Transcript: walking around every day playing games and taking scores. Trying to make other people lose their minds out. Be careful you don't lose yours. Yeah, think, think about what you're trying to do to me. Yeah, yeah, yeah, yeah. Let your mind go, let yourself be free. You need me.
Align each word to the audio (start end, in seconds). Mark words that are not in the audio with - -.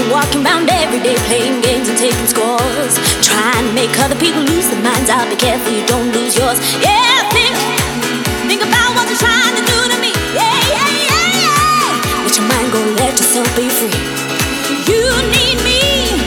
walking 0.00 0.44
around 0.44 0.70
every 0.70 1.00
day 1.00 1.16
playing 1.28 1.60
games 1.60 1.88
and 1.88 1.98
taking 1.98 2.26
scores. 2.26 2.96
Trying 3.20 3.66
to 3.68 3.72
make 3.74 3.92
other 4.00 4.16
people 4.16 4.40
lose 4.42 4.68
their 4.68 4.82
minds 4.82 5.10
out. 5.10 5.28
Be 5.28 5.36
careful 5.36 5.72
you 5.72 5.84
don't 5.86 6.10
lose 6.12 6.36
yours. 6.36 6.58
Yeah, 6.80 7.28
think, 7.28 7.52
think 8.48 8.62
about 8.62 8.96
what 8.96 9.08
you're 9.08 9.18
trying 9.20 9.54
to 9.54 9.64
do 9.64 9.78
to 9.92 9.96
me. 10.00 10.12
Yeah, 10.32 10.48
yeah, 10.72 10.88
yeah, 10.96 11.26
yeah. 11.44 12.24
Let 12.24 12.36
your 12.36 12.48
mind 12.48 12.72
go, 12.72 12.80
let 12.96 13.12
yourself 13.20 13.48
be 13.56 13.68
free. 13.68 13.92
You 14.88 15.04
need 15.28 15.60
me. 15.62 16.21